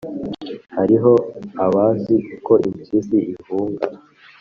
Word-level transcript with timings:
hariho 0.75 1.11
abazi 1.65 2.15
uko 2.35 2.53
impyisi 2.67 3.17
ihunga 3.33 3.85